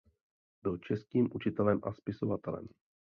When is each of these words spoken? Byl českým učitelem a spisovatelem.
Byl 0.63 0.77
českým 0.77 1.27
učitelem 1.35 1.79
a 1.83 1.93
spisovatelem. 1.93 2.67